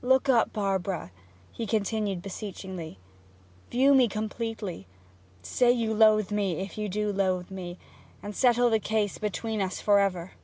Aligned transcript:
Look 0.12 0.28
up, 0.28 0.52
Barbara,' 0.52 1.10
he 1.50 1.66
continued 1.66 2.22
beseechingly; 2.22 3.00
'view 3.72 3.92
me 3.92 4.06
completely; 4.06 4.86
say 5.42 5.72
you 5.72 5.92
loathe 5.92 6.30
me, 6.30 6.60
if 6.60 6.78
you 6.78 6.88
do 6.88 7.12
loathe 7.12 7.50
me, 7.50 7.76
and 8.22 8.36
settle 8.36 8.70
the 8.70 8.78
case 8.78 9.18
between 9.18 9.60
us 9.60 9.80
for 9.80 9.98
ever!' 9.98 10.34